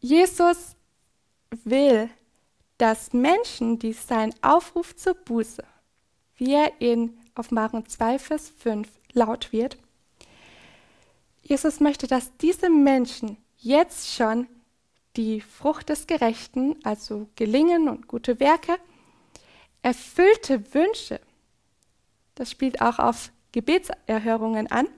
[0.00, 0.76] Jesus
[1.64, 2.08] will,
[2.78, 5.62] dass Menschen, die sein Aufruf zur Buße,
[6.36, 9.76] wie er in Offenbarung 2, Vers 5 laut wird,
[11.42, 14.46] Jesus möchte, dass diese Menschen jetzt schon
[15.16, 18.78] die Frucht des Gerechten, also Gelingen und gute Werke,
[19.82, 21.20] erfüllte Wünsche,
[22.34, 24.88] das spielt auch auf Gebetserhörungen an.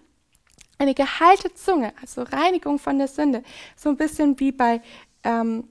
[0.82, 3.44] Eine geheilte Zunge, also Reinigung von der Sünde,
[3.76, 4.82] so ein bisschen wie bei,
[5.22, 5.68] ähm,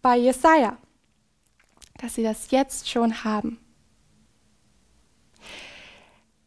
[0.00, 0.78] bei Jesaja,
[1.98, 3.60] dass sie das jetzt schon haben.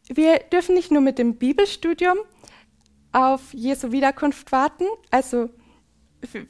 [0.08, 2.18] Wir dürfen nicht nur mit dem Bibelstudium
[3.12, 5.48] auf Jesu Wiederkunft warten, also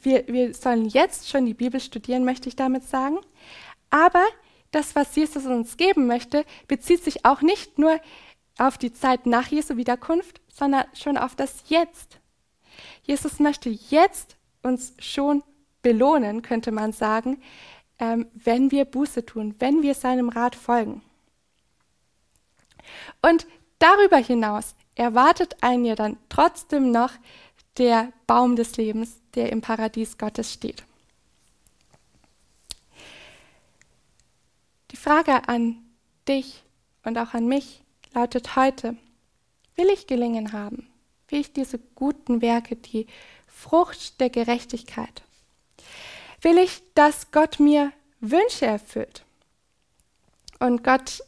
[0.01, 3.19] wir, wir sollen jetzt schon die Bibel studieren, möchte ich damit sagen.
[3.91, 4.25] Aber
[4.71, 8.01] das, was Jesus uns geben möchte, bezieht sich auch nicht nur
[8.61, 12.21] auf die Zeit nach Jesu Wiederkunft, sondern schon auf das Jetzt.
[13.03, 15.43] Jesus möchte jetzt uns schon
[15.83, 17.43] belohnen, könnte man sagen,
[17.99, 21.03] ähm, wenn wir Buße tun, wenn wir seinem Rat folgen.
[23.23, 23.47] Und
[23.79, 27.13] darüber hinaus erwartet einen ja dann trotzdem noch
[27.79, 30.85] der Baum des Lebens, der im Paradies Gottes steht.
[34.91, 35.79] Die Frage an
[36.29, 36.63] dich
[37.05, 37.83] und auch an mich
[38.15, 38.97] lautet heute,
[39.77, 40.89] will ich gelingen haben?
[41.29, 43.07] Will ich diese guten Werke, die
[43.47, 45.23] Frucht der Gerechtigkeit?
[46.43, 49.25] Will ich, dass Gott mir Wünsche erfüllt?
[50.59, 51.23] Und Gott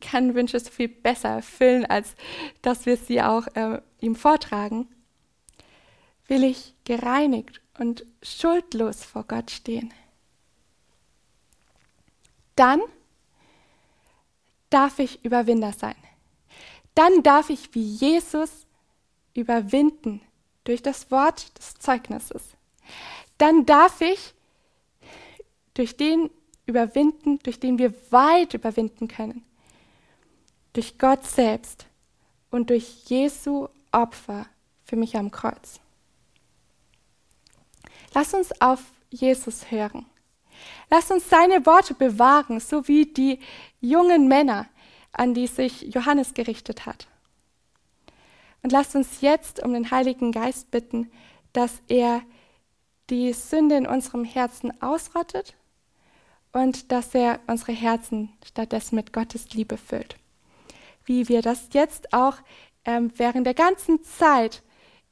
[0.00, 2.14] kann Wünsche so viel besser erfüllen, als
[2.62, 4.88] dass wir sie auch äh, ihm vortragen.
[6.26, 9.92] Will ich gereinigt und schuldlos vor Gott stehen?
[12.54, 12.80] Dann
[14.68, 15.94] darf ich Überwinder sein.
[16.98, 18.66] Dann darf ich wie Jesus
[19.32, 20.20] überwinden
[20.64, 22.42] durch das Wort des Zeugnisses.
[23.38, 24.34] Dann darf ich
[25.74, 26.28] durch den
[26.66, 29.44] überwinden, durch den wir weit überwinden können.
[30.72, 31.86] Durch Gott selbst
[32.50, 34.46] und durch Jesu Opfer
[34.82, 35.78] für mich am Kreuz.
[38.12, 40.04] Lass uns auf Jesus hören.
[40.90, 43.38] Lass uns seine Worte bewahren, so wie die
[43.80, 44.66] jungen Männer,
[45.12, 47.08] an die sich Johannes gerichtet hat.
[48.62, 51.10] Und lasst uns jetzt um den Heiligen Geist bitten,
[51.52, 52.22] dass er
[53.10, 55.54] die Sünde in unserem Herzen ausrottet
[56.52, 60.16] und dass er unsere Herzen stattdessen mit Gottes Liebe füllt.
[61.04, 62.36] Wie wir das jetzt auch
[62.84, 64.62] ähm, während der ganzen Zeit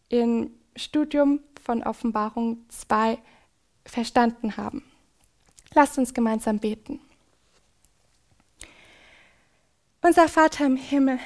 [0.09, 3.19] im Studium von Offenbarung 2
[3.85, 4.85] verstanden haben.
[5.75, 7.01] Lasst uns gemeinsam beten.
[10.07, 11.19] Unser Vater im Himmel,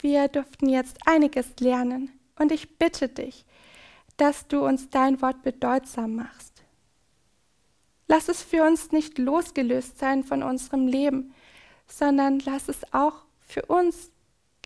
[0.00, 3.46] wir durften jetzt einiges lernen und ich bitte dich,
[4.18, 6.62] dass du uns dein Wort bedeutsam machst.
[8.06, 11.32] Lass es für uns nicht losgelöst sein von unserem Leben,
[11.86, 13.14] sondern lass es auch
[13.46, 14.10] für uns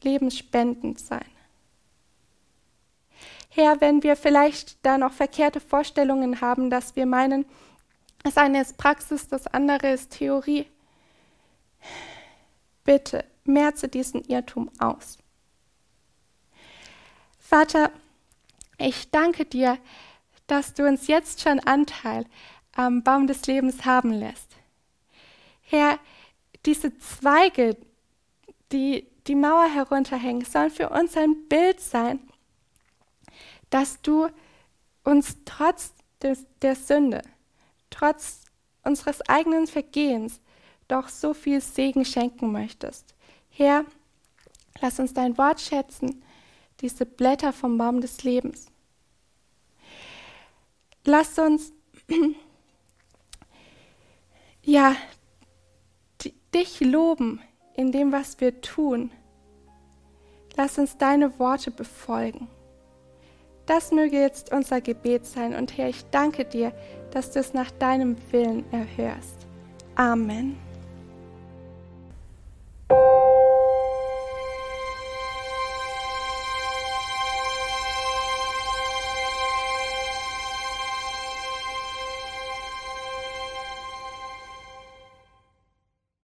[0.03, 1.31] lebensspendend sein.
[3.49, 7.47] Herr, wenn wir vielleicht da noch verkehrte Vorstellungen haben, dass wir meinen,
[8.25, 10.67] das eine ist Praxis, das andere ist Theorie,
[12.85, 15.19] bitte merze diesen Irrtum aus.
[17.39, 17.91] Vater,
[18.79, 19.79] ich danke dir,
[20.47, 22.27] dass du uns jetzt schon Anteil
[22.75, 24.57] am Baum des Lebens haben lässt.
[25.61, 25.99] Herr,
[26.65, 27.77] diese Zweige,
[28.71, 32.21] die die Mauer herunterhängen, sollen für uns ein Bild sein,
[33.71, 34.29] dass du
[35.05, 37.23] uns trotz des, der Sünde,
[37.91, 38.45] trotz
[38.83, 40.41] unseres eigenen Vergehens,
[40.93, 43.15] doch so viel Segen schenken möchtest.
[43.49, 43.85] Herr,
[44.81, 46.23] lass uns dein Wort schätzen,
[46.81, 48.67] diese Blätter vom Baum des Lebens.
[51.05, 51.73] Lass uns
[54.63, 54.95] ja
[56.55, 57.41] dich loben
[57.75, 59.11] in dem, was wir tun.
[60.57, 62.49] Lass uns deine Worte befolgen.
[63.65, 66.73] Das möge jetzt unser Gebet sein und Herr, ich danke dir,
[67.13, 69.47] dass du es nach deinem Willen erhörst.
[69.95, 70.72] Amen.
[72.93, 73.32] Thank you.